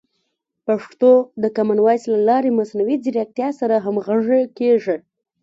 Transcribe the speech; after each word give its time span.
پښتو 0.67 1.11
د 1.43 1.43
کامن 1.55 1.77
وایس 1.81 2.03
له 2.13 2.19
لارې 2.29 2.49
د 2.51 2.57
مصنوعي 2.59 2.95
ځیرکتیا 3.03 3.49
سره 3.59 3.75
همغږي 3.85 4.41
کیږي. 4.57 4.97